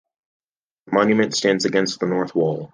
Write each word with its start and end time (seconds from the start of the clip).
The 0.87 0.93
monument 0.95 1.35
stands 1.35 1.65
against 1.65 1.99
the 1.99 2.07
north 2.07 2.33
wall. 2.33 2.69